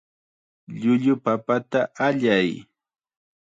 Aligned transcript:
Llullu 0.79 1.13
papata 1.25 1.81
allay. 2.07 2.49